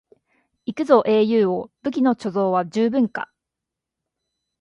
[0.65, 3.31] 行くぞ英雄王、武器の貯蔵は十分か？